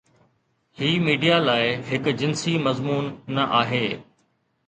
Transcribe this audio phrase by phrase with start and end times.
[0.79, 3.85] هي media لاء هڪ جنسي مضمون نه آهي.